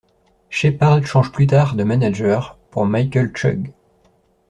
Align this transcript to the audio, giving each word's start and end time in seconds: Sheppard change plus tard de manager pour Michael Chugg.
Sheppard 0.49 1.05
change 1.05 1.31
plus 1.31 1.45
tard 1.45 1.75
de 1.75 1.83
manager 1.83 2.57
pour 2.71 2.87
Michael 2.87 3.33
Chugg. 3.37 3.71